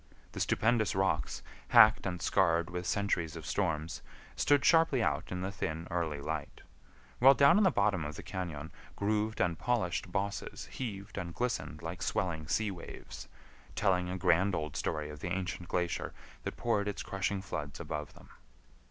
The 0.31 0.39
stupendous 0.39 0.95
rocks, 0.95 1.43
hacked 1.67 2.07
and 2.07 2.19
scarred 2.23 2.71
with 2.71 2.87
centuries 2.87 3.35
of 3.35 3.45
storms, 3.45 4.01
stood 4.35 4.65
sharply 4.65 5.03
out 5.03 5.31
in 5.31 5.41
the 5.41 5.51
thin 5.51 5.87
early 5.91 6.19
light, 6.19 6.63
while 7.19 7.35
down 7.35 7.59
in 7.59 7.63
the 7.63 7.69
bottom 7.69 8.03
of 8.03 8.15
the 8.15 8.23
cañon 8.23 8.71
grooved 8.95 9.39
and 9.39 9.59
polished 9.59 10.11
bosses 10.11 10.65
heaved 10.71 11.19
and 11.19 11.35
glistened 11.35 11.83
like 11.83 12.01
swelling 12.01 12.47
sea 12.47 12.71
waves, 12.71 13.27
telling 13.75 14.09
a 14.09 14.17
grand 14.17 14.55
old 14.55 14.75
story 14.75 15.07
of 15.11 15.19
the 15.19 15.27
ancient 15.31 15.69
glacier 15.69 16.13
that 16.45 16.57
poured 16.57 16.87
its 16.87 17.03
crushing 17.03 17.39
floods 17.43 17.79
above 17.79 18.15
them. 18.15 18.29